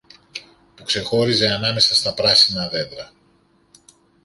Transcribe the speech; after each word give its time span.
που 0.75 0.83
ξεχώριζε 0.83 1.47
ανάμεσα 1.53 1.95
στα 1.95 2.13
πράσινα 2.13 2.67
δέντρα. 2.69 3.11